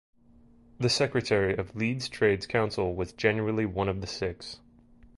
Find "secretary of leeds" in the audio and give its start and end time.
0.89-2.09